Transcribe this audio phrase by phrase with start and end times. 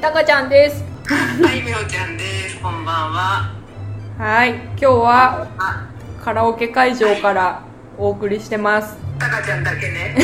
[0.00, 2.58] たかちゃんですはい、みほちゃんです。
[2.62, 3.54] こんばんは。
[4.16, 5.90] はい今日はあ、
[6.22, 7.62] カラオケ会場から
[7.98, 10.16] お送りしてますたかちゃんだけね。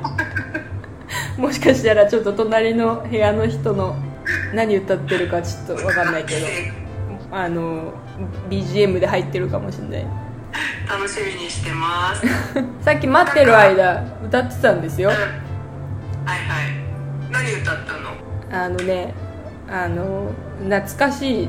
[1.38, 3.96] もしかしたらちょっと隣の部屋の人の
[4.52, 6.46] 何歌ってるかちょっとわかんないけど
[7.32, 7.94] あの
[8.50, 10.06] BGM で入ってるかもしれない
[10.86, 12.26] 楽しみにしてます。
[12.56, 12.82] うん。
[12.82, 16.40] さっき待ってる間歌ってたんですよはいはい。
[17.30, 18.19] 何歌ったの？
[18.50, 19.14] あのね
[19.68, 20.32] あの
[20.68, 21.48] 懐かしい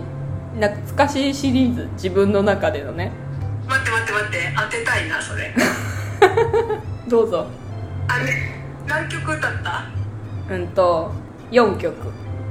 [0.60, 3.12] 懐かしいシリーズ自分の中でのね。
[3.68, 5.54] 待って待って待って、当てたいな、それ。
[7.08, 7.48] どうぞ。
[8.10, 8.26] あれ、
[8.86, 9.86] 何曲歌った？
[10.54, 11.12] うんと
[11.52, 11.96] 4曲。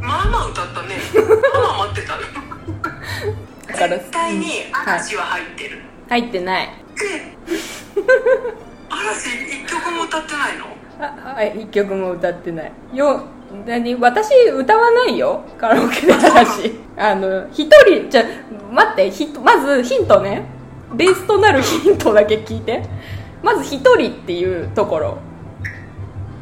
[0.01, 0.97] まあまあ歌ったね。
[1.53, 2.23] まあまあ待ってたの。
[3.99, 5.79] 絶対にはい嵐は入ってる。
[6.09, 6.69] 入ってない。
[7.05, 7.37] え？
[8.89, 10.65] 嵐一曲も歌ってないの？
[11.01, 12.73] あはい1曲も歌ってない。
[12.95, 13.25] よ
[13.67, 15.43] 何私歌わないよ。
[15.59, 16.73] カラオケで話。
[16.97, 18.25] あの一人じゃ
[18.71, 20.45] 待ってひまずヒントね。
[20.95, 22.83] ベースとなるヒントだけ聞いて。
[23.43, 25.19] まず一人っていうところ。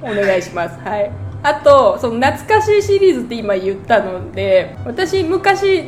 [0.03, 0.79] お願いします。
[0.85, 1.11] はい。
[1.43, 5.85] あとその懐かしいシリーズって今言ったので私昔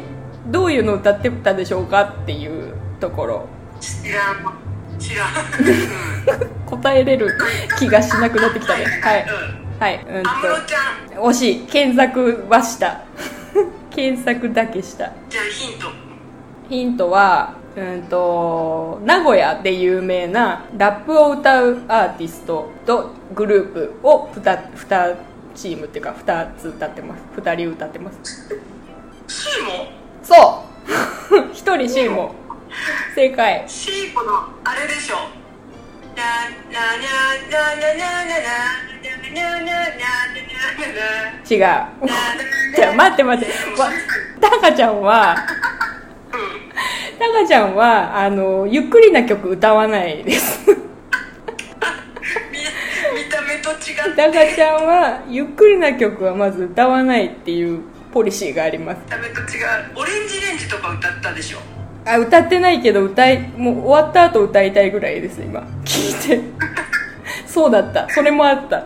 [0.47, 3.47] どういうの歌ってたでしょうかっていうところ。
[3.81, 4.99] 知らん。
[4.99, 5.29] 知らん。
[5.29, 7.37] う ん答えれる
[7.79, 8.85] 気がしなくなってきたね。
[9.03, 9.27] はい。
[9.55, 10.05] うんはい。
[10.07, 11.25] うんと安室ちゃん。
[11.25, 11.61] 惜しい。
[11.67, 13.01] 検索はした。
[13.91, 15.11] 検索だけした。
[15.31, 15.87] じゃあヒント。
[16.69, 24.43] ヒントはうんと名古屋で有名なラップを歌うアーティストとグループを 2,
[24.75, 25.17] 2
[25.55, 27.23] チームっていうか2つ歌ってます。
[27.41, 28.49] 2人歌ってます。
[29.27, 29.89] シーモ？
[30.23, 30.63] そ
[31.33, 31.37] う。
[31.53, 32.35] 1人シーモ。
[33.15, 33.65] 正解。
[33.67, 35.17] シーコのあれでしょ。
[36.15, 36.23] な
[36.71, 37.17] なにゃ
[37.51, 38.90] なにゃに
[41.49, 41.57] 違う。
[41.57, 41.89] じゃ
[42.91, 43.53] あ待って待って。
[43.81, 43.91] わ
[44.41, 45.37] タカちゃんは
[47.19, 50.61] タカちゃんはあのゆっくりな曲歌わないです。
[50.71, 50.83] 見見
[53.31, 53.77] た目と違っ
[54.15, 54.17] て。
[54.17, 57.81] タカちゃんはゆっくりな曲はまず歌わないっていう
[58.13, 58.99] ポリシーがあります。
[59.05, 59.47] 見た目と違う。
[59.97, 61.59] オレンジレンジとか歌ったでしょ？
[62.07, 65.61] あ歌ってないけど歌いもう終わった後歌いたいぐらいです今。
[65.85, 66.41] 聞いて。
[67.47, 68.09] そうだった。
[68.09, 68.85] それもあった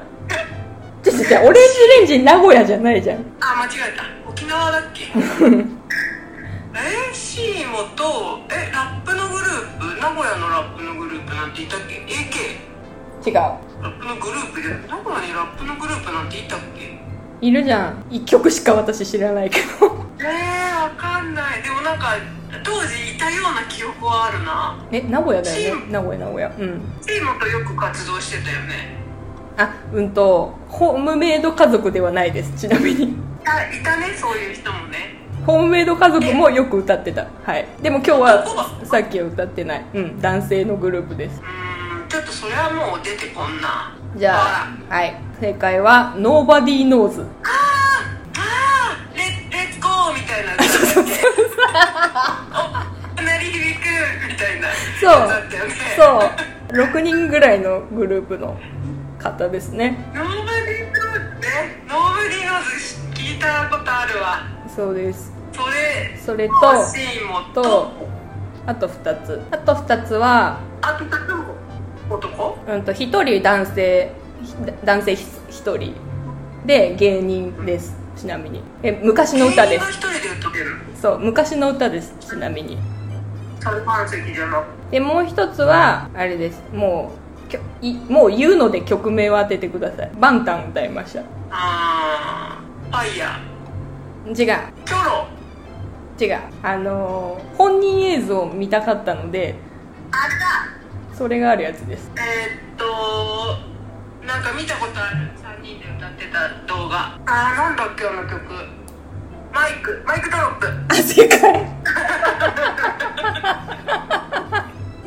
[1.04, 1.12] ちょ
[1.44, 3.18] オレンジレンジ名古屋じゃないじゃん。
[3.40, 4.04] あ間違えた。
[4.30, 5.04] 沖縄だっけ？
[6.76, 10.00] えシーモとえラップのグループ？
[10.00, 11.94] 名古屋のラップのグループなんていたっけ
[13.24, 13.34] ？AK 違う。
[13.34, 13.58] ラ
[13.90, 16.98] ップのグループで名古屋にラップのグループなんていたっけ？
[17.46, 18.02] いるじゃん。
[18.10, 19.66] 1曲しか私知らないけど。
[20.20, 21.62] えー、わかんない。
[21.62, 22.16] でもなんか
[22.62, 24.78] 当時いたような記憶はあるな。
[24.90, 25.82] え名古屋だよね。
[25.90, 26.48] 名古屋名古屋。
[26.48, 26.82] うん。
[27.02, 29.03] チームとよく活動してたよね
[29.56, 33.16] あうんとホームメイド家族ではないですちなみに。
[33.44, 35.16] あいたねそういう人もね。
[35.46, 37.26] ホームメイド家族もよく歌ってた。
[37.44, 37.66] はい。
[37.82, 38.44] でも今日は
[38.84, 39.84] さっきは歌ってない。
[39.94, 41.40] うん男性のグループです。
[41.40, 43.96] うーんちょっとそれはもう出てこんな。
[44.16, 45.14] じゃあはい。
[45.40, 47.26] 正解は Nobody Knows あ
[48.36, 50.64] あレレッツゴーみたいな。
[50.64, 51.04] そう
[53.18, 53.84] お鳴り響く
[54.28, 54.68] みたいな。
[55.00, 55.28] そう。
[55.28, 55.74] だったよね。
[55.96, 56.76] そう。
[56.76, 58.56] 6人ぐらいのグループの
[59.24, 59.96] 方ですね。
[60.14, 64.42] Nobody Knows ね Knows 聞いたことあるわ。
[64.68, 65.32] そうです。
[65.50, 66.54] それそれと
[67.54, 67.62] と。
[67.62, 67.92] と
[68.66, 69.40] あと2つ。
[69.50, 71.54] あと2つはあと2つも
[72.10, 72.58] 男？
[72.68, 74.12] うんと1人男性
[74.42, 74.54] ひ
[74.84, 75.94] 男性1人。
[76.66, 77.96] で芸人です。
[78.16, 78.62] ちなみに。
[78.82, 79.86] え昔の歌です。
[81.00, 82.14] そう昔の歌です。
[82.20, 82.76] ちなみに。
[84.90, 86.62] でもう一つはあれです。
[86.74, 87.23] もう
[88.08, 90.10] もう言うので曲名を当ててください。
[90.18, 93.38] バンタン歌いましたあーファイヤ
[94.26, 94.32] 違う。
[94.32, 94.56] ーチョ
[95.04, 95.26] ロ。
[96.20, 96.38] 違う。
[96.62, 99.54] あのー本人映像を見たかったので
[100.12, 100.46] あれだ
[101.16, 102.10] それがあるやつです。
[102.16, 102.24] えー、
[102.74, 102.84] っと
[104.26, 105.16] なんか見たことある。
[105.42, 107.18] 3人で歌ってた動画。
[107.26, 108.40] あーなんだっけあの曲。
[109.52, 110.02] マイク。
[110.06, 110.66] マイクドロップ。
[110.88, 111.40] あ正解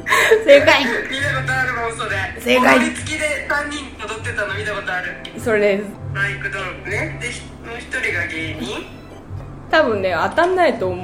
[0.45, 0.85] 正解。
[0.85, 2.15] 見たことあるもんそれ。
[2.39, 2.77] 正解。
[2.79, 5.15] 踊り付きで3人踊ってたの見たことある。
[5.37, 5.83] それです。
[6.13, 7.17] マイクドロップね。
[7.21, 8.85] でひもう一人が芸人。
[9.69, 10.99] 多分ね当たんないと思う。
[10.99, 11.03] うん。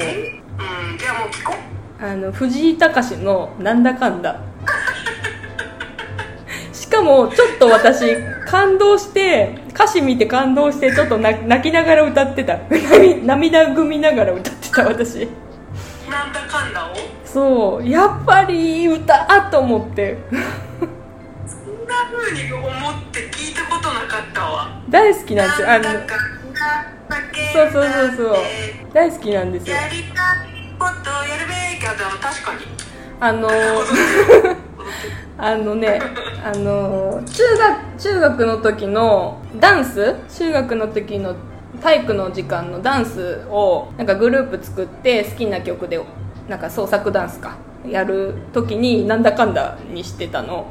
[0.98, 1.54] じゃあもう聞こ
[2.00, 2.06] う。
[2.06, 4.42] あの藤井隆の「なんだかんだ」
[6.74, 12.58] しかもちょっと私感動して歌詞見て感動してちょっと泣泣きながら歌ってた。
[12.70, 13.24] 涙
[13.64, 15.30] 涙ぐみながら歌ってた私
[17.34, 20.20] そうやっぱりいい歌あと思って。
[20.30, 22.72] そんな風に思っ
[23.12, 24.82] て聞いたことなかったわ。
[24.88, 25.72] 大好きなんですよ。
[25.72, 25.86] あの
[27.52, 28.36] そうそうそうそう。
[28.94, 29.76] 大好きなんですよ。
[29.76, 30.04] やりたい
[30.78, 32.62] ことやるべきあでも確かに。
[33.20, 33.50] あの
[35.40, 36.00] あのね
[36.44, 40.16] あの中学中学の時のダンス？
[40.38, 41.36] 中学の時の
[41.82, 46.00] 体育の時間のダンスをなんかグループ作って好きな曲で
[46.48, 47.56] なんか創作ダンスか。
[47.88, 50.68] やる時になんだかんだにしてたの。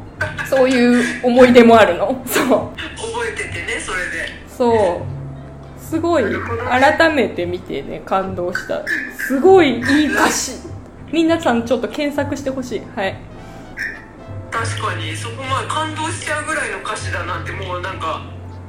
[0.49, 2.23] そういう思い出もあるの。
[2.27, 2.47] そう。
[2.47, 4.29] 覚えててねそれで。
[4.49, 5.13] そう。
[5.79, 6.25] すごい
[6.71, 8.83] 改めて見てね感動した。
[9.19, 10.53] すごいいい歌詞。
[11.13, 12.83] 皆さんちょっと検索してほしい。
[12.97, 13.17] はい。
[14.51, 18.23] 確かにそこまで感動しちゃうぐらいの歌詞だなんてもうなんか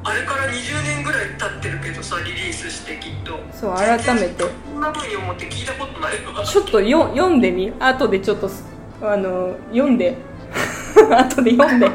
[0.06, 3.40] あれから20年ぐらい経ってるけどさリリースしてきっと。
[3.54, 4.44] そう改めて。
[4.44, 6.46] こんな風に思って聞いたことないわ。
[6.46, 7.72] ちょっとよ読んでみ。
[7.80, 8.66] 後でちょっとす
[9.02, 10.18] あの読んで。
[11.10, 11.90] 後で読んで。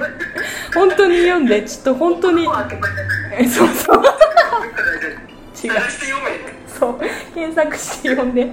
[0.75, 1.63] 本当に読んで。
[1.63, 2.49] ちょっと本当に。
[3.39, 4.03] えそうそう。
[5.63, 5.73] 違う
[6.67, 7.01] そう。
[7.35, 8.51] 検索して読んで。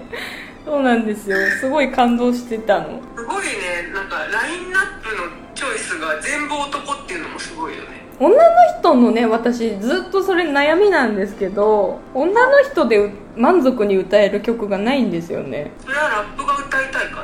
[0.66, 1.38] そうなんですよ。
[1.62, 3.00] すごい感動してたの。
[3.16, 3.94] すごいね。
[3.94, 5.24] なんかラインナップの
[5.54, 15.72] チョイスが全部男っていうのもすごいよね女の人のね私ずっとそれ悩みなんですけど女の人でう満足に歌える曲がないんですよね。
[15.82, 17.22] それはラップが歌いたいか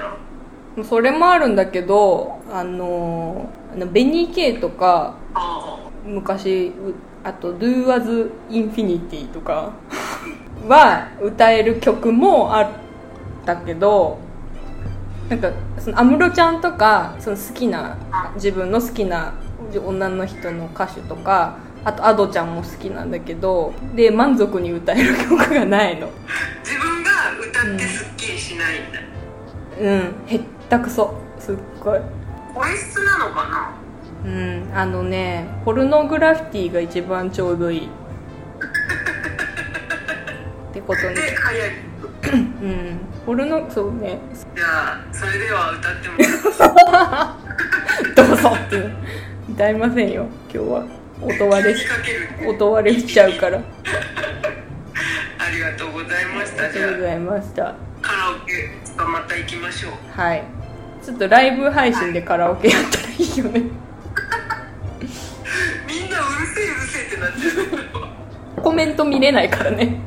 [0.78, 0.84] ら？
[0.84, 9.72] それもあるんだけどあのあのベニー・ケイとかあ昔うあと「Do As Infinity」とか
[10.68, 12.70] は歌える曲もあっ
[13.46, 14.18] たけど
[15.30, 17.98] なんかその安室ちゃんとかその好きな
[18.36, 19.34] 自分の好きな
[19.80, 26.10] 女の人の歌手とかあと Ado ちゃんも好きなんだけどで満足に歌える曲がないの。
[26.64, 27.10] 自分が
[27.40, 29.00] 歌ってすっきりしないんだ、
[29.80, 31.14] うんへったくそ。
[31.40, 32.00] すっごい。
[32.54, 33.72] 音質なのかな？
[34.24, 37.88] うんあのねポルノグラフィティが一番ちょうどいい。
[40.70, 41.72] ってことにで早い
[42.32, 43.00] うん。
[43.26, 44.20] ポルノそうね。
[44.56, 46.18] じゃあそれでは歌っても
[48.28, 48.90] どうぞって
[49.62, 50.26] 歌いませんよ。
[50.52, 50.88] 今日は。
[51.22, 51.76] 音割れ
[52.50, 53.60] 音割れしちゃうから。
[53.62, 53.62] あ
[55.38, 56.68] ありがとうございました。
[56.72, 57.68] じゃりがとうございました。
[57.68, 59.92] あカラオケまた行きましょう。
[60.20, 60.44] はい。
[61.06, 63.62] ちょっとライブ配信でカラオケやったらいいよね。
[65.88, 68.64] みんなうるせえうるせえってなっちゃう。
[68.66, 70.02] コメント見れないからね。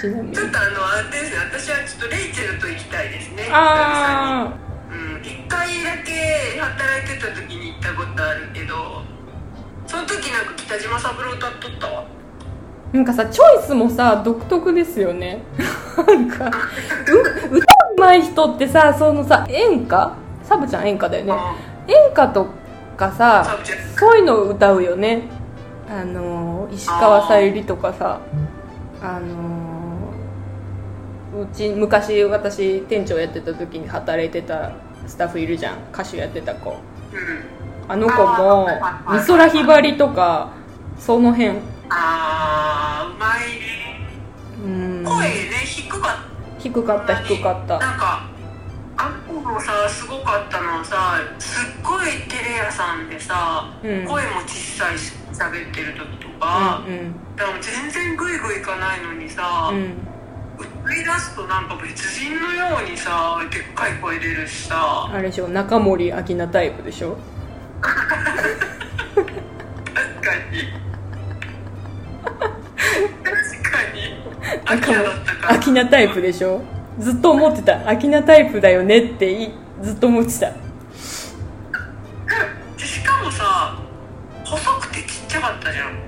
[0.00, 0.34] ちなみに。
[0.34, 1.36] ちょっとあのあれですね。
[1.52, 3.50] 私はちょっとレイチェルと行きたいですね。
[3.52, 4.59] あうん一回だけ
[6.60, 9.02] 働いてた時に行ったことあるけど
[9.86, 12.04] その時なんか北島三郎歌っとったわ。
[12.92, 15.42] ーなんかさチョイスもさ独特ですよね。
[15.96, 16.50] なんかう
[17.56, 20.16] 歌うまい人ってさそのさ演歌？
[20.42, 21.34] サブちゃん演歌だよね。
[21.86, 22.46] 演歌と
[22.96, 23.58] かさ
[23.96, 25.22] そういうのを歌うよね。
[25.88, 28.20] あの石川さゆりとかさ
[29.02, 30.12] あの
[31.42, 34.72] うち昔私店長やってた時に働いてた
[35.06, 35.78] スタッフいるじゃん。
[35.92, 36.70] 歌手やってた子。
[36.70, 36.78] うん。
[37.88, 38.68] あの子も
[39.12, 40.52] 美空ひばりとか
[40.98, 41.58] その辺。
[41.88, 44.08] あーうまいね。
[44.64, 44.68] う
[45.02, 45.04] ん。
[45.04, 45.30] 声ね
[45.64, 47.78] 低かっ低かった低かった。
[47.78, 48.30] なんか
[48.96, 54.06] あんこもさすごかったのはさすっごいテレ屋さんでさ、うん。
[54.06, 57.12] 声も小さいし喋ってる時とか、うん。
[57.34, 60.09] でも全然グイグイいかないのにさ、うん
[60.84, 65.10] うん歌い出すとなんか別人のようにさでっかい声出るしさ。
[65.12, 67.16] あれでしょ中森明菜タイプでしょ？
[67.80, 68.04] 確か
[70.50, 70.68] に。
[73.24, 73.36] 確
[73.70, 74.00] かに。
[74.64, 76.62] 秋だったから明菜タイプでしょ？
[76.98, 77.78] ずっと思ってた。
[77.92, 79.50] 明菜タイプだよねってい
[79.82, 80.50] ずっと思ってた。
[82.76, 83.78] でしかもさ
[84.44, 85.98] 細くてちっちゃかったじゃん。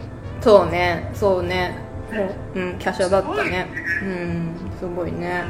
[0.40, 1.76] そうねそうね。
[2.12, 3.66] もううん華奢だったね
[4.02, 5.44] うんすごいね。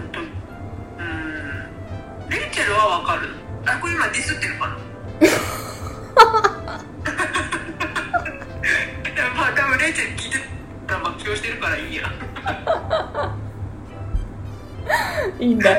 [0.99, 3.28] うんレイチェルはわかる。
[3.66, 4.76] あこれ今ディスってるかな？
[9.37, 10.38] まあ多分レイチェル聞いて
[10.87, 12.02] たら爆笑してるからいいや。
[15.38, 15.71] いいんだ。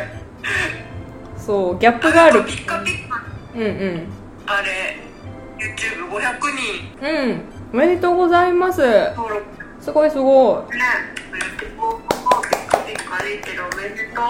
[1.38, 2.44] そうギャップがある。
[2.46, 3.22] ピッカピッカ
[3.56, 4.08] うんうん。
[4.48, 4.98] あれ
[5.60, 6.40] YouTube500
[7.02, 7.08] 人。
[7.08, 7.42] うん
[7.74, 8.82] おめでとうございます。
[9.16, 9.44] 登録。
[9.82, 10.78] すごいすごね
[11.30, 11.63] おめでとう
[12.86, 14.22] ピッカピッカレイチェルおめでと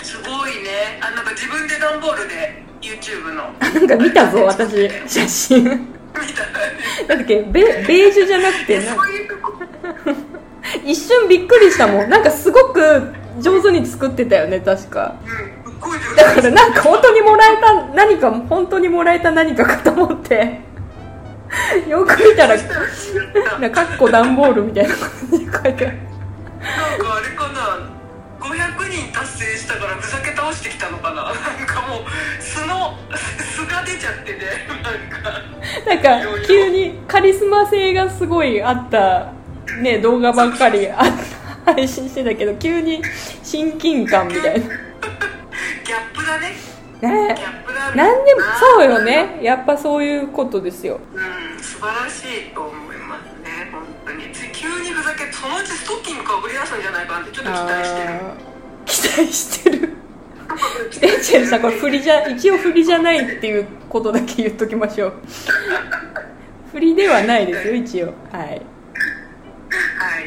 [0.00, 0.98] うすごいね。
[1.00, 3.50] あなんか自分で段ボールで YouTube の。
[3.70, 5.64] いなんか見たぞ私写真。
[5.64, 5.70] み
[7.06, 7.14] た。
[7.14, 8.96] だっけベベージュじゃなくてな
[10.84, 12.10] 一瞬びっくりしたもん。
[12.10, 15.16] なんかすごく上手に作ってたよね確か。
[15.24, 15.58] うん
[16.16, 20.60] だからなんか本当にもらえた何か本当にもらえた何かかと思って。
[21.88, 22.58] よく見たら
[23.70, 25.98] かっこ段ボールみたいな感じで書いてある
[26.60, 27.98] なんかあれかな。
[28.40, 31.24] 500人達成したからふざけ倒してきたのかな。
[31.24, 31.34] なん
[31.66, 34.38] かもう素の素が出ちゃってね。
[35.84, 39.32] なんかなんか急にカリスマ性がすごいあった
[39.82, 41.02] ね動画ばっかりあ
[41.64, 43.02] 配信してたけど急に
[43.42, 44.66] 親近感みたいな。
[44.66, 46.50] ギャップだね。
[47.00, 47.34] ね。
[47.36, 47.96] ギャップだね。
[47.96, 49.40] なんでもそうよね。
[49.42, 51.00] やっぱそういうことですよ。
[51.12, 52.87] うん素晴らしいと思いますね本当に
[55.02, 58.20] つい急にふざけそのうちストッキングかぶり出すんじゃないかなってちょっと期待してる。
[58.86, 59.98] 期待してる。
[61.02, 65.14] エンジェルさんこれ振りじゃ一応振りじゃないっていうことだけ言っときましょう。
[66.72, 68.14] 振りではないですよ一応。
[68.32, 68.48] はい。
[68.48, 68.60] はい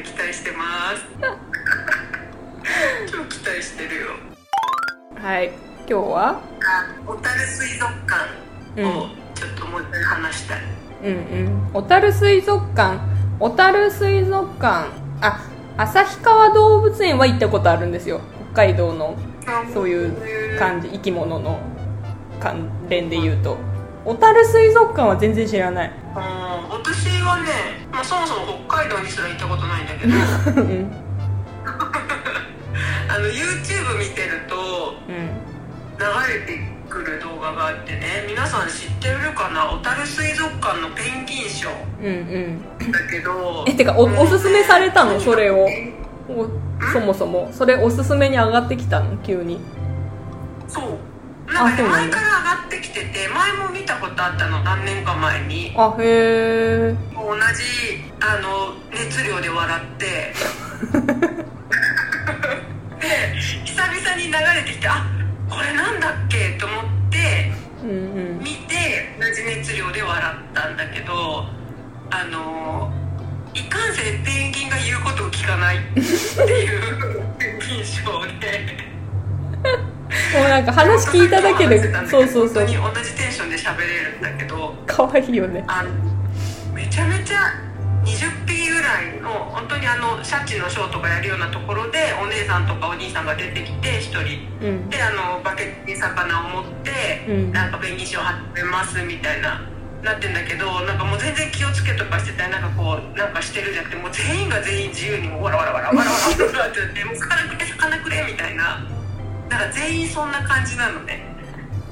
[0.04, 1.06] 期待してます。
[3.12, 4.08] 超期待してるよ。
[5.22, 5.52] はい。
[5.90, 6.30] 今日は？
[6.30, 6.42] あ
[7.06, 10.60] 小樽水族館をちょっともう一回話したい、
[11.04, 11.14] うんう
[11.50, 11.70] ん。
[11.74, 13.11] 小樽水族館
[13.42, 14.86] 小樽水族館。
[15.20, 15.42] あ
[15.78, 18.22] 旭川動物園は行ったことあるんですよ。
[18.54, 19.16] 北海道の。
[19.74, 20.90] そういう感じ。
[20.90, 21.60] 生き物の
[22.40, 23.58] 関連で言うと。
[24.06, 25.92] 小樽水族館は全然知らない。
[26.14, 27.50] あー私はね、
[27.92, 30.14] まあ、そもそも北海道にすら行ったことないんだけど。
[30.62, 30.92] うん。
[33.10, 35.42] あの YouTube 見てるとうん。
[35.98, 39.72] 流れてくる動画があってね皆さん知ってるかな？
[39.72, 41.70] 小樽水族館のペンギンショ
[42.00, 42.62] うんうん。
[42.80, 45.18] ーだけどえてかおおすすめされたの？
[45.20, 45.68] それを。
[45.70, 45.94] え？
[46.28, 46.48] お
[46.92, 47.50] そもそも。
[47.54, 49.18] それおすすめに上がってきたの？
[49.24, 49.60] 急に。
[50.68, 51.00] そう。
[51.54, 54.62] なんかね前から上がってきてて前も見たことあったの。
[54.64, 55.74] 何年か前に。
[55.78, 56.04] あへ
[56.92, 60.34] え同じあの熱量で笑って。
[63.02, 63.08] で
[63.66, 65.06] 久々に流れてきてあ
[65.52, 66.58] これなんだっけ？
[66.58, 67.52] と思って
[68.40, 71.46] 見て同じ熱量で笑ったんだけど
[72.10, 72.92] あの
[73.54, 78.92] いかんせんペンギンが言うことを聞かないっていうペンギンショーで。
[80.34, 82.66] もうなんか話聞いただけでそうそうそう。
[82.66, 85.64] 本当に同じテンションで喋れるんだけど可愛いよね。
[85.68, 85.90] あの
[86.74, 87.54] めちゃめちゃ
[88.04, 88.41] 20匹
[88.82, 94.66] ぐらいの本当にあのシャチのショーとかやるようなところでお姉さんとかお兄さんが出てきて1人。
[94.66, 94.90] うん。
[94.90, 97.52] であのバケツに魚を持って、うん。
[97.52, 99.62] なんかペンギンショー始めますみたいな
[100.02, 108.82] なってんだけどなんかもう全然気をつけとかしてたりなんかこうなんかしてるじゃなくてもう全員が全員自由にもうわらわらわらわらわらわらってやってもう魚くれ魚くれみたいな。
[109.48, 111.30] だから全員そんな感じなのね。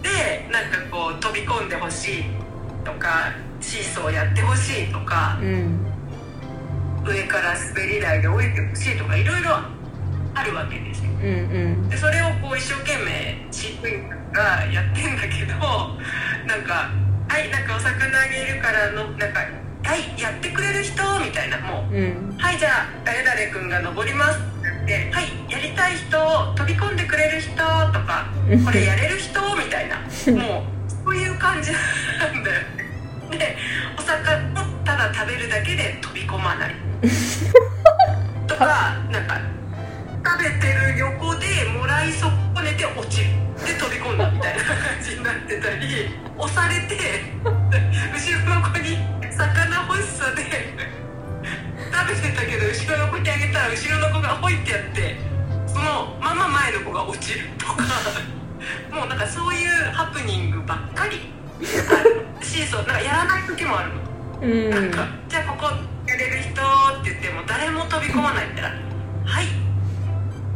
[0.02, 2.24] でなんかこう飛び込んでほしい
[2.84, 3.32] とか
[3.62, 5.86] シーソーやってほしいとかうん
[7.10, 9.58] 上から滑り台で降りてほしいとかいろいろ
[10.36, 11.12] あるわけですよ。
[11.12, 11.30] うんう
[11.86, 11.90] ん。
[11.90, 15.54] でそれをこう一生懸命飼育員がやってんだけど
[16.46, 16.92] なんか
[17.28, 19.40] 「はいなんかお魚あげるからのなんか
[19.84, 26.18] はいやってくれる人」みたいなもううん「はいじゃあ誰々君が登ります」って言って「はいやりたい人
[26.56, 28.28] 飛び込んでくれる人」とか
[28.66, 29.98] 「これやれる人」みたいな
[30.34, 31.78] もうそういう感じな
[32.30, 32.62] んだよ。
[33.32, 33.58] で
[33.98, 39.40] お魚をただ食べるだけで飛び込まないとかなんか
[40.26, 41.46] 食べてる横で
[41.78, 42.30] もらい損
[42.64, 43.30] ねて落ちる
[43.66, 45.88] で飛び込んだみたいな感じになってたり
[46.38, 46.96] 押されて
[47.44, 48.98] 後ろの子に
[49.32, 50.44] 魚欲しさで
[51.90, 55.16] 食べてたけど後ろの子にあげたら後ろの子がほいってやって
[55.68, 57.84] そのまま前の子が落ちるとか
[58.92, 64.00] もうなんかそういうハプニングばっかりあるシーソーなんかやらない時もあるの。
[64.42, 65.72] うんなんかじゃあここ
[66.08, 66.62] やれる人
[67.10, 68.70] って言っても誰も飛び込まないったら
[69.26, 69.46] 「はい。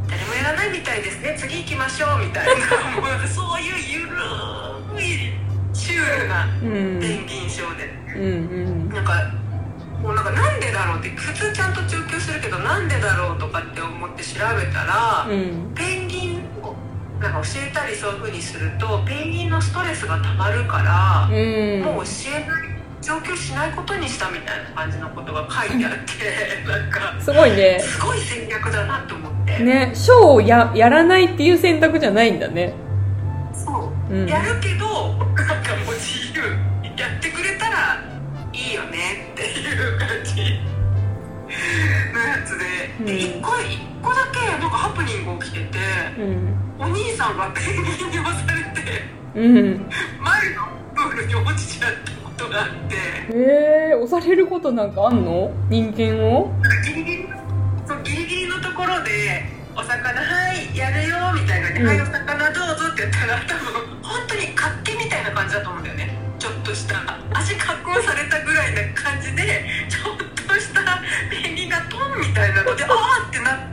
[0.10, 1.36] 誰もやらないみたいですね。
[1.38, 2.54] 次行きましょう」みたいな。
[3.02, 5.34] も うそういうゆるい
[5.74, 7.94] シュールなうんペンギンショーで。
[8.16, 8.90] うんうん。
[8.90, 9.14] なんか
[10.02, 15.72] もうなんかなんでだろうって普通ちゃんと中継するけどなんでだろうとかって思って調べたら、うん。
[15.74, 16.76] ペンギンを
[17.20, 21.28] なんか教えたりそういう風にするとペンギンのストレスがたまるから。
[21.32, 21.82] うん。
[21.84, 22.73] もう教えない
[23.04, 27.78] 上級しないことにしたみたいな感じのことが書いてあって なんかすごいね。
[27.80, 32.74] すごい戦略だなと思って、ねショーをややらないっていう選択じゃないんだね。
[33.54, 34.26] そう、うん。
[34.26, 36.42] やるけどなんかもう自由
[36.98, 38.02] やってくれたら
[38.54, 40.62] いいよねっていう感じ。
[42.14, 42.66] のやつで。
[43.06, 43.20] でうん。
[43.20, 45.80] 一個一個だけなんかハプニング起きてて
[46.18, 46.56] うん。
[46.80, 49.04] お兄さんがペンギンに押されて
[49.36, 49.92] うん。
[50.22, 55.52] 前のプールに落ちちゃったとがあってへえー、押されることなんかあんの？
[55.70, 56.52] 人間を？
[56.86, 57.28] ギリギリ
[57.88, 59.44] そギリギリのところで
[59.76, 66.96] 「お魚はいやるよ」みたいな、ねうん「はいお魚どうぞ」って言ったら多分本当に活気みたいな感じだと思うんだよねちょっとした
[67.34, 70.82] 足加工されたぐらいな感じでちょっとした
[71.32, 73.73] 便利なトンみたいなので「ああ!」ってなっ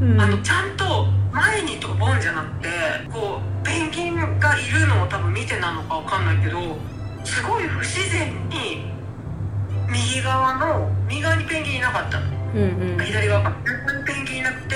[0.00, 0.20] うん。
[0.20, 2.68] あのちゃんと前に飛ぼんじゃなくて
[3.12, 6.76] こうペンギンがいるのを多分見てなのかわかんないけど
[7.24, 8.90] すごい不自然に
[9.90, 12.26] 右側の右側にペンギンいなかったの。
[12.54, 12.60] うん
[12.98, 13.04] うん。
[13.04, 13.56] 左側か
[13.86, 14.74] 横にペンギンいなくて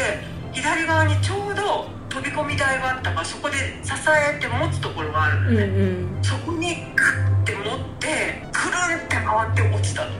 [0.52, 3.92] 左側にちょうど飛び込み台があったからそこで支
[4.36, 5.64] えて持つところがあるのうんうね、
[6.20, 6.22] ん。
[6.22, 7.64] そこにグッて持っ
[7.98, 10.10] てくるんって回って落ちたの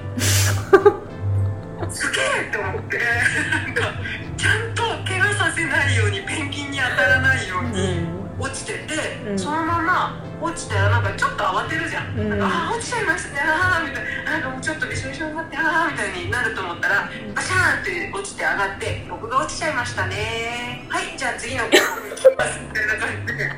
[1.92, 2.98] すげえって思って。
[3.50, 3.92] なんか
[4.36, 8.06] ちゃんと怪我させないようにペンギンに当たらないように
[8.38, 8.94] 落ちてて、
[9.28, 9.38] うん。
[9.38, 12.42] そのまま落ちたらなんかちょっと慌てるじゃん、うん。
[12.42, 14.32] あー落ちちゃいましたねあーみたいな。
[14.32, 20.86] なんかもうちょっとびしょびしょになってあーみたいになると思ったらバシャーンって落ちて上がって僕が落ちちゃいましたね。
[20.88, 23.50] はいじゃあ次の曲に行きますみたいな感じで。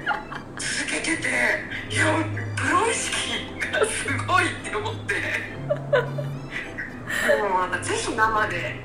[0.56, 1.28] 続けてて
[1.90, 2.04] いや
[2.56, 5.14] プロ意識がすごいって思って
[7.48, 8.76] もうなんかぜひ生で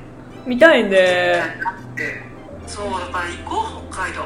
[0.45, 1.41] 見たいね。
[2.65, 4.25] そうだから行こう北海道。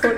[0.00, 0.14] それ。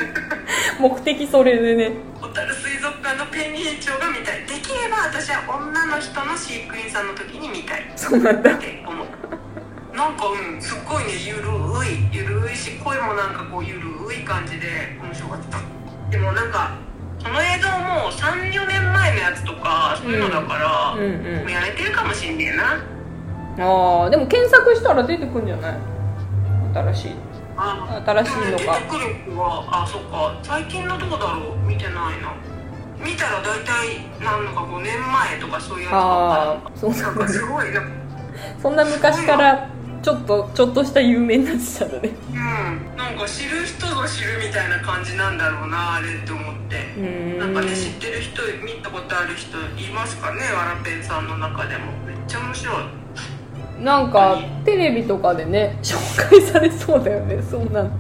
[0.81, 1.93] 目的それでね。
[2.21, 4.47] 小樽水族館のペンギン町が見たい。
[4.47, 7.83] できれば私は女の人の飼育員さんの時に見たい。
[7.83, 8.57] っそうなんだ。
[8.57, 9.07] て思う。
[9.97, 11.41] なんかうんすっごいねゆる
[11.87, 13.81] いゆるいし声もなんかこうゆる
[14.15, 15.59] い感じで面白かった。
[16.11, 16.77] でもなんか
[17.23, 22.83] その映像も34年前のやつとかそういうのだから、うんうんもうやめてるかもしんねえな。
[23.67, 25.75] ああでも検索したら出てくるんじゃない？
[26.75, 27.13] 新しい。
[27.57, 28.45] あ新しいのか。
[28.45, 30.39] でもね出てくる子はあそっか。
[30.43, 31.57] 最近のどうだろう？
[31.67, 32.33] 見てないな。
[33.05, 37.67] 見たら大体なんか5年前とかそういうやつあそうなんかすごい
[38.61, 39.70] そんな昔から
[40.03, 42.11] ちょっとちょっとした有名になってたんだね。
[42.31, 42.97] うん。
[42.97, 46.77] なんか知る人ぞ知るみたいな感じなんだろうなあれって思って。
[46.97, 47.39] うーん。
[47.39, 51.93] なんかね知ってる人見たことある人いますかねわらぺんさんの中でも。
[52.07, 52.77] めっちゃ面白い。
[53.83, 55.97] なんかテレビとかでね紹
[56.29, 57.91] 介されそうだよねそんなの。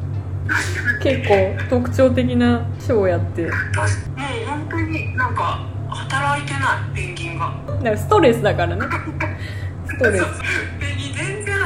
[1.02, 3.50] 結構特徴的なショーをやって。
[3.50, 7.52] 私もう本当になんか働いてないペンギンが。
[7.82, 8.86] なんかストレスだからね。
[9.86, 10.24] ストレス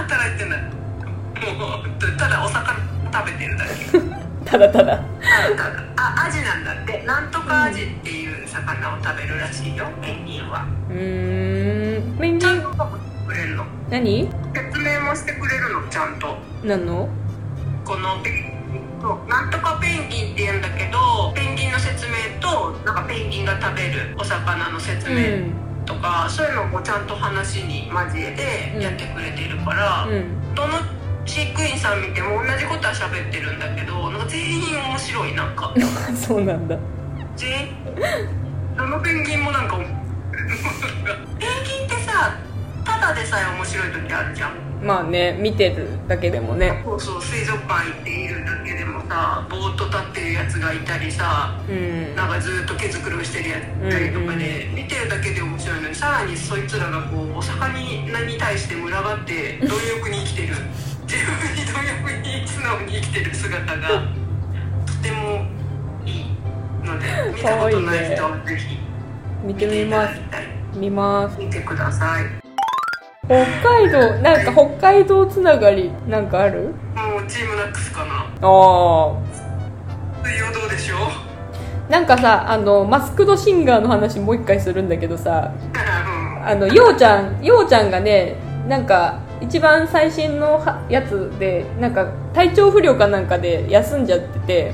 [0.08, 0.62] 働いてない
[1.56, 2.78] もうただお魚
[3.12, 3.70] 食べてるだけ。
[4.50, 5.00] ただただ。
[5.96, 7.02] あアジなんだって。
[7.06, 9.86] なんとかアジっていう魚を食べるらしいよ。
[10.02, 10.66] ペンギンは。
[10.90, 12.18] うーん。
[12.18, 12.62] ペンギン？
[13.26, 13.64] くれるの。
[13.90, 14.28] 何？
[14.54, 15.82] 説明もしてくれるの？
[15.88, 16.36] ちゃんと。
[16.64, 17.08] 何の？
[17.84, 18.54] このペン
[19.28, 25.52] なんとかペンギンって言うんだけどペンギンの説明となんかペンギンが食べるお魚の説う明ん
[25.84, 30.54] とか、そういうのもちゃんと話に交えてやってくれてるから、うん。
[30.54, 30.74] どの
[31.26, 35.72] 飼育員さん見ても同じことは喋ってるんだけどなんか全員面白いなんか。
[36.14, 36.76] そうなんだ。
[37.36, 37.68] 全員？
[38.76, 42.34] どのペンギンもなんか ペンギンってさ
[42.84, 44.52] ただでさえ面白い時あるじゃん。
[44.84, 46.82] まあね見てるだけでもね。
[46.84, 52.14] そうそう水族館行っているだけでもさぼーっと立ってるやつがいたりさうん。
[52.14, 53.56] なんかずっと毛づくろいしてるや
[53.90, 60.54] つりとかで、見てるだけで面白いのにさらにそいつらがこうお魚に対して群がって 貪欲に生きてる。
[61.06, 63.88] 自分に貪欲に素直に生きてる姿が
[64.86, 65.44] とても
[66.04, 66.24] いい
[66.82, 68.78] ので見たことない人はぜひ
[69.44, 70.20] 見てみます。
[70.74, 71.38] 見ます。
[71.38, 72.43] 見てください
[73.26, 76.74] 北海道なんか北海道つながりなんかある？
[76.94, 78.14] もうチームナックスかな。
[78.14, 79.12] ああ
[80.22, 80.96] 水曜どうでしょ
[81.88, 81.90] う？
[81.90, 85.52] なんかさあのマスクドシンガーの話もう一回するんだけどさ。
[85.62, 85.66] う
[86.44, 88.36] んあのようちゃんようちゃんがね
[88.68, 94.54] なんか一番最新のはやつでなんか体調不良かなんかで休んじゃってて。
[94.54, 94.72] へ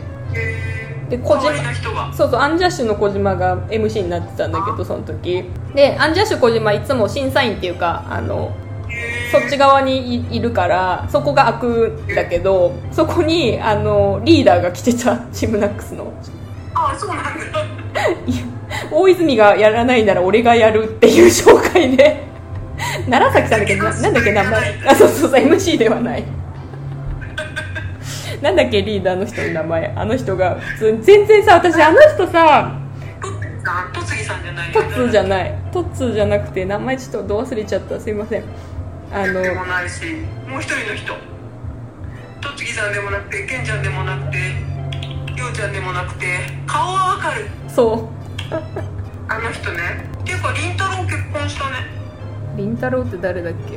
[0.76, 0.79] ー
[1.10, 5.44] で小島そうそうアンジャッシュの小島が MC になってたんだけどその時。
[5.74, 8.52] でアンジャッシュ小島いつも審査員っていうかあの
[9.32, 16.12] そっち側にいいるからそこが開くんだけどそこにあのリーダーが来てたチームナックスの。
[16.74, 17.30] あそうなんだ。
[18.90, 22.24] 大泉がやらないなら俺がやるっていう紹介で。
[23.08, 23.76] 楢崎さんだっけ？
[23.76, 24.32] ななんだっけ？
[24.32, 24.80] 名前。
[24.86, 26.24] あそうそうそう MC ではない
[28.42, 32.76] なんだっけリーダーの人の名前あの人が普通に全然さ私あの人さ
[33.92, 35.29] トッツん、じゃないトッツーじゃい。
[35.29, 38.44] ないトッツーじゃなくて名前ちょっとど忘れちゃったすいません
[39.12, 40.05] あのでもないし、
[40.48, 41.12] もう一人の人。
[42.40, 44.38] 戸次さんでもなくて、ケンちゃんでもなくて、
[45.37, 46.26] りょうちゃんでもなくて、
[46.66, 47.46] 顔はわかる。
[47.68, 48.55] そう
[49.29, 50.09] あの人ね。
[50.20, 51.87] っていうか、りんたろう結婚したね。
[52.57, 53.74] りんたろうって誰だっけ？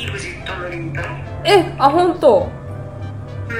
[0.00, 1.16] イグジットのりんたろう。
[1.44, 2.65] えあ本当うん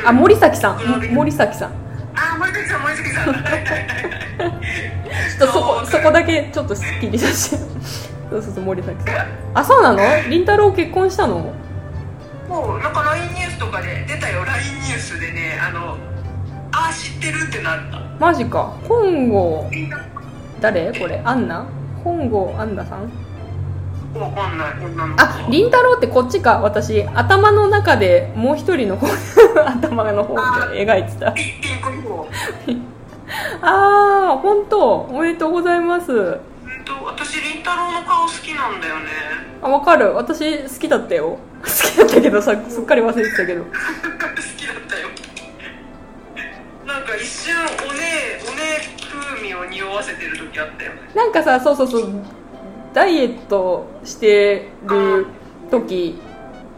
[0.05, 0.79] あ森崎さん。
[1.12, 1.70] 森崎さん。
[2.14, 3.35] あ、森崎さん、森崎さん。
[3.35, 3.40] ちょっ
[5.38, 7.62] とそこそこだけちょっとすっきりさせて。
[8.31, 9.27] そうそうそう森崎さん。
[9.55, 9.99] あそうなの？
[10.29, 11.53] りんたろう結婚したの？
[12.49, 14.44] もう、なんか LINE ニュースとね出たよ。
[14.44, 15.96] LINE ニュースでねあの
[16.72, 18.01] ああ知ってるってなった。
[18.18, 18.72] マジか。
[18.88, 19.70] 本郷。
[20.61, 20.92] 誰？
[20.99, 21.20] これ。
[21.25, 21.66] アンナ？
[22.03, 23.11] 本郷アンナさん？
[24.18, 26.61] わかんない女の子あ凛太郎ってこっちか。
[26.61, 29.07] 私頭の中でもう一人の方
[29.66, 30.35] 頭の方
[30.70, 31.35] で描いてた。
[33.62, 34.92] ああ本当。
[35.11, 36.12] おめでとうございます。
[36.12, 36.40] うん
[36.87, 39.11] と私凛太郎の顔好きなんだよね。
[39.61, 40.14] あわかる。
[40.14, 41.38] 私好きだったよ。
[41.61, 43.64] 好きだったけどさすっかり忘れてたけど。
[43.64, 43.70] 好
[44.57, 45.09] きだったよ。
[46.87, 50.98] なんか一瞬おねおね風味を匂わせてる時あったよね。
[51.14, 52.11] なんかさそうそうそう
[52.96, 55.26] ダイエットしてる
[55.70, 56.18] 時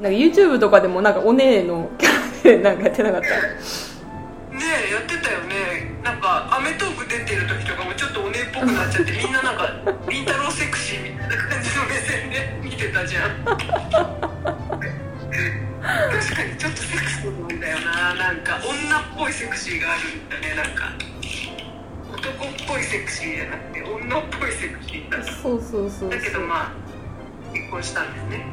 [0.01, 3.29] なんか YouTube とかでもなんかお姉のキャラでなんかやってなかった？
[3.29, 5.95] ねえやってたよね。
[6.03, 9.69] なんか『アメトーーク』出てる時とかもちょっとお姉っぽくなっちゃって みんななんか
[10.09, 13.45] 凛太郎セクシーみたいな感じの目線で見てたじゃん。
[13.45, 13.57] 確
[16.35, 18.15] かにちょっとセクシーなんだよな。
[18.17, 20.91] なんか女っぽいセクシーがあるんだねなんか
[22.29, 26.73] 男っぽいセクシーじゃなくて女っぽいセクシーだそうそうそうだけそうどまあ
[27.55, 28.45] 結婚したんですね。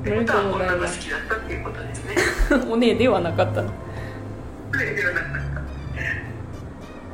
[0.00, 2.14] おめでとうござい女が好きだったっていうことですね。
[2.70, 3.70] お姉ではなかったの。
[4.72, 5.30] それではなかっ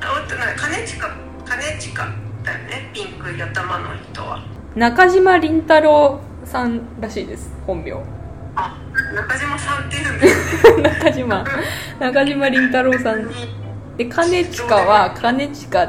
[0.01, 0.09] た。
[0.09, 1.95] あおっとな兼近兼近
[2.43, 2.91] だよね。
[2.93, 4.43] ピンクい頭の人は。
[4.75, 7.93] 中島凛太郎さんらしいです本名。
[8.57, 8.77] あ
[9.15, 10.83] 中島さんっていうんですね。
[11.01, 11.45] 中島。
[12.01, 13.31] 中島凛太郎さん
[13.97, 15.89] で兼近は兼近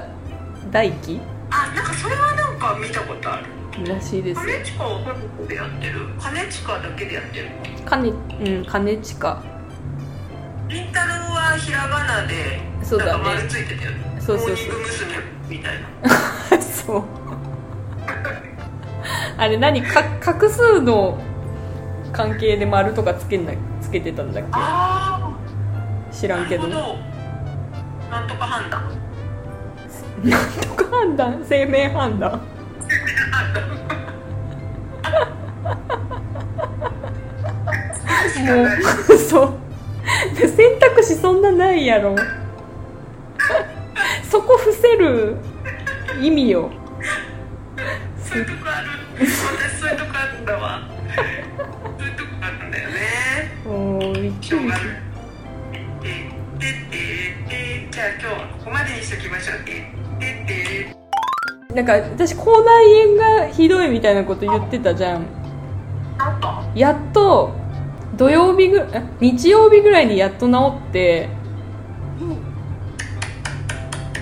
[0.72, 3.46] 大輝あなんかそれはなんか見たことある。
[3.88, 4.42] らしいです。
[4.42, 6.00] よ兼近は本国でやってる？
[6.22, 7.48] 兼近だけでやってる
[7.90, 8.06] 兼う
[8.62, 9.44] ん兼近
[10.68, 13.12] 凛太郎はひらがなでそうだね。
[13.12, 13.98] なんか丸ついてたよね。
[14.20, 14.66] そうそうそう。
[15.50, 16.10] みたいな。
[16.62, 17.04] そう。
[19.38, 21.18] あれ何か画数の
[22.12, 25.32] 関係で丸とかつけんなつけてたんだっあ
[26.12, 26.68] け知あらんけど
[28.10, 28.84] なんとか判断。
[30.24, 31.44] なんとか判断。
[31.48, 32.32] 生命判断。
[38.46, 38.64] も
[39.14, 39.54] うそう。
[40.38, 42.16] で選択肢そんなないやろ。
[44.30, 45.38] そこ伏せる
[46.22, 46.70] 意味よ。
[48.24, 48.88] そういうとこある。
[49.18, 50.82] 私そういうとこあるんだわ。
[51.98, 52.96] そういうとこあるんだよね。
[53.66, 54.70] もうびっくり
[57.96, 59.64] じゃあ今日はここまでにしときましょう。
[59.64, 59.88] で
[60.20, 60.64] で
[61.70, 65.26] でなんか私口内炎がひどいみたいなこと言ってたじゃん。
[66.76, 67.54] やっと
[68.18, 71.30] 土曜日ぐらい日曜日ぐらいにやっと治って。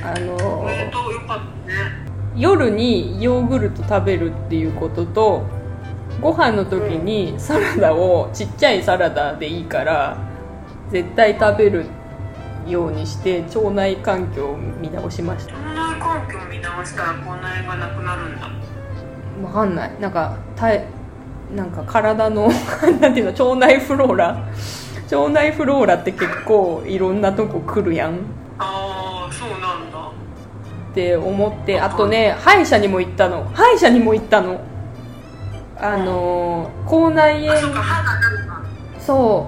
[0.04, 1.76] あおのめでとうよかったね。
[2.36, 5.48] 夜にヨーグルト食べるっていうことと
[6.22, 10.20] ご飯の時にサラダをちっちゃいサラダでいいから
[10.92, 11.86] 絶対食べる
[12.68, 15.54] ようにして腸内環境を見直しました。
[15.56, 18.50] 腸内環境見直したら口内炎がなくなるんだ。
[19.48, 19.92] わかんない。
[20.00, 20.88] なんかたえ
[21.56, 22.48] なんか体の
[23.02, 24.38] なんていうの腸内フローラ。
[25.12, 28.20] 腸内フローラって結構いろんなとこ来るやん。
[28.58, 30.00] ああそうなんだ。
[30.92, 33.46] って思ってあとね歯医者にも行ったの。
[33.54, 34.60] 歯医者にも行ったの。
[35.80, 37.60] あのー口内炎。
[39.00, 39.48] そ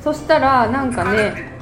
[0.00, 0.02] う。
[0.02, 1.53] そしたらなんかね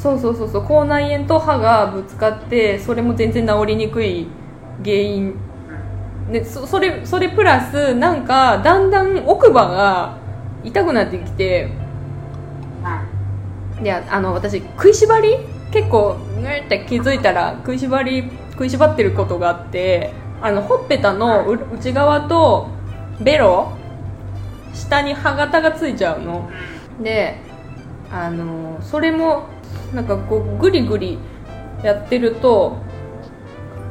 [0.00, 0.64] そうそうそうそう。
[0.64, 4.26] 口内炎と歯がぶつかってそれも全然治りにくい
[4.82, 5.34] 原因。
[6.32, 10.16] でそそれそれプラスなんかだんだん奥歯が
[10.64, 11.68] 痛くなってきて。
[13.82, 15.36] であの私食いしばり？
[15.70, 20.12] 結構グーって気づいたら食いしばり食いしばってることがあって。
[20.42, 22.68] あのほっぺたのう内側と
[23.20, 23.72] ベロ
[24.72, 26.48] 下に歯型がついちゃうの。
[26.98, 27.04] うん。
[27.04, 27.36] で
[28.10, 29.44] あのそれも
[29.94, 31.18] なんかこうグリグリ
[31.82, 32.78] やってると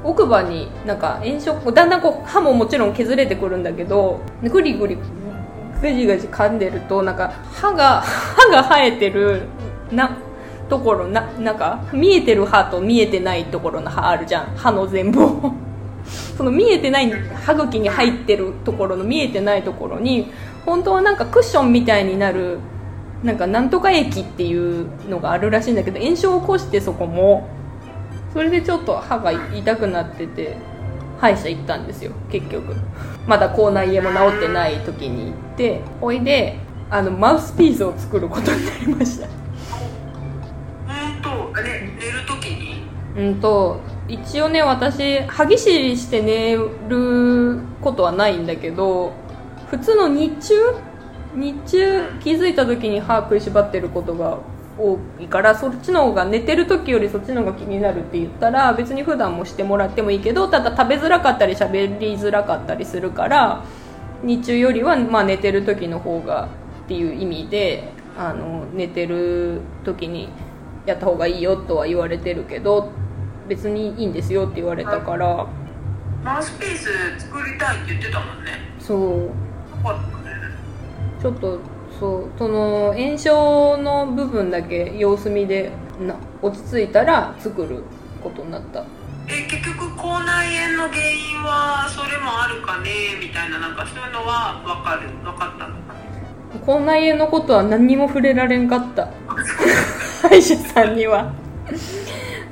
[0.03, 4.97] 奥歯になんか炎症だんだんこう歯ももちろん削れてくるんだけどグリグリ
[5.81, 9.43] ガジガジ噛んでるとなんか歯が歯が生えてる
[9.91, 10.17] な
[10.69, 14.55] ところななんか見えてる歯と見えてないところの歯あるじゃん。
[14.55, 15.53] 歯の全部を。
[16.37, 20.31] その見えてない歯茎に入ってるところの見えてないところに
[20.65, 22.59] 本当はなんかクッションみたいになる
[23.23, 27.47] なんかなんとか液っていうのがあるらしいんだけど炎症を起こしてそこも
[28.33, 30.55] それでちょっと歯が痛くなってて
[31.19, 32.75] 歯医者行ったんですよ結局。
[33.27, 36.57] まだ口内炎も治ってない時に行っておいで
[36.89, 39.27] あのマウスピースを作ることになりました。
[40.87, 42.83] 本当あれ寝るときに？
[43.17, 46.55] うんと一応ね私歯ぎしりして寝
[46.87, 49.11] ることはないんだけど
[49.69, 50.53] 普通の日中
[51.35, 54.39] 日中気づいた時に歯食いしばってることが
[54.77, 63.63] 多いからそっちの方が寝てる時よりそっちの方が気になるって言ったら別に普段もしてもらってもいいけどただ食べづらかったり喋りづらかったりするから
[64.23, 66.49] 日中よりはまあ寝てる時の方が
[66.85, 70.29] っていう意味であの寝てる時に
[70.85, 72.91] やった方がいいよとは言われてるけど
[73.47, 75.47] 別にいいんですよって言われたから。
[76.23, 78.51] マウスピース作りたいって言ってたもんね。
[78.79, 79.31] そう
[81.21, 81.59] ちょっと
[81.99, 87.83] そうその炎症の部分だけ様子見でな落ち着いたら作る
[88.23, 88.85] ことになった。
[89.27, 95.95] え結局口内炎の原因はそれもあるかねみたいななんかそういうのは分かる分かったのか
[96.65, 99.09] 口内炎のことは何にも触れられんかった。
[100.23, 101.31] 歯医者さんには。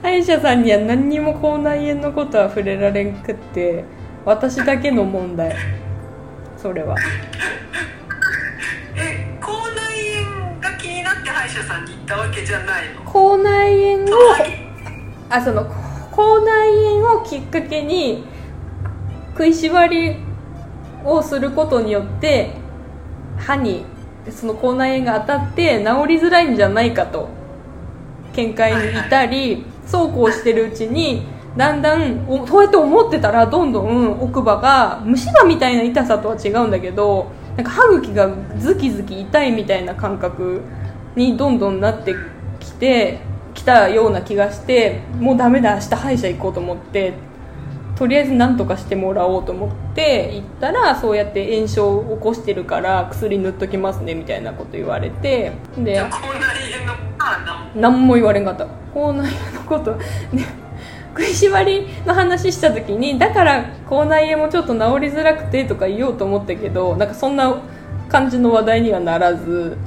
[0.03, 3.85] 歯医者さんには何にも口内炎のことは触れられんくって
[4.25, 5.55] 私だけの問題。
[6.57, 6.95] それは
[11.57, 13.01] 者さんに行ったわけじゃないの。
[13.01, 14.67] 口内炎をはい
[15.29, 15.65] あその
[16.11, 18.23] 口内炎をきっかけに
[19.31, 20.15] 食いしばり
[21.03, 22.51] をすることによって
[23.37, 23.85] 歯に
[24.29, 27.29] その口内炎が当たって治りづらいんじゃないかと
[28.33, 31.23] 見解にいたりそうこうしてるうちに
[31.55, 40.61] だんだんおそうやって思ってたらどんどん奥歯が虫歯みたいな痛さとは違うんだけどなんか歯茎がズキズキ痛いみたいな感覚
[41.17, 42.15] にどんどんなって
[42.59, 43.19] きて
[43.53, 47.13] きたような気がしてもうダメだ明日歯医者行こうと思って
[47.95, 55.99] とりあえず何とかしてもらおうと思って行ったらそうやって炎症を起こしてるから薬塗っときますねみたいなこと言われてで
[57.75, 58.13] 何も。
[58.13, 58.67] 言われんかった。
[58.93, 59.91] 口内炎のこと、
[60.35, 60.45] ね、
[61.09, 67.61] 食いしばりの話した時にだから口内炎もちょっと治りづらくてとか言おうと思ったけどなんかそんな
[68.09, 69.86] 感じの話題にはならず、ま、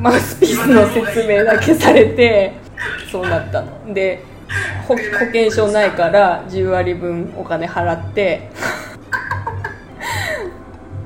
[0.00, 2.52] マウスピースの説明だけされて
[3.10, 3.92] そうなったの。
[3.94, 4.24] で
[4.86, 8.50] 保保険証ないから10割分お金払って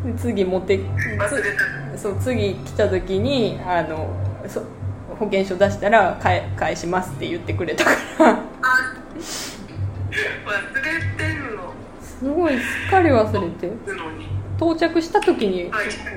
[0.04, 0.80] で次持って
[1.96, 4.08] そう次来た時にあの
[4.48, 4.62] そ
[5.18, 8.30] 保険証出したら返返しますって言ってくれたから。
[8.30, 8.42] あ
[10.46, 11.72] 忘れてるの。
[12.00, 13.70] すごいすっかり忘れて。
[14.58, 15.70] 到着した時に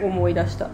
[0.04, 0.70] 思い出した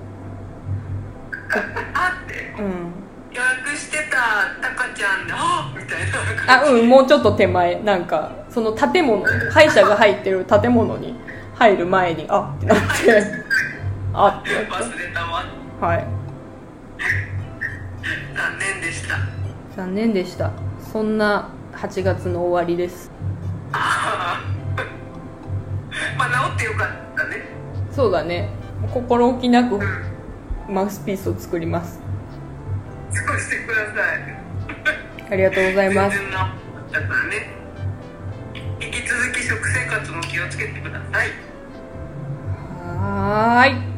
[1.93, 3.05] あってうん。
[3.31, 6.09] 予約してたタカちゃんであみたい
[6.47, 7.81] なあうんもうちょっと手前。
[7.81, 11.15] なんかその建物歯医者が入ってる建物に
[11.55, 12.85] 入る前にあってなって。
[14.13, 15.43] あって忘れたわ。
[15.81, 16.07] たはい。
[18.35, 19.15] 残念でした。
[19.75, 20.51] 残念でした。
[20.93, 23.11] そんな8月の終わりです。
[23.73, 24.55] ああ
[26.17, 27.43] まあ治ってよかったね。
[27.91, 28.49] そうだね。
[28.93, 29.75] 心置きなく。
[29.75, 30.14] うん
[30.67, 31.99] マウスピースを作ります。
[33.11, 35.31] そうしてください。
[35.31, 36.17] ありがとうございます。
[36.17, 37.47] 全然治ったからね。
[38.81, 41.29] 引き続き食生活も気をつけてください。
[42.97, 43.94] はーい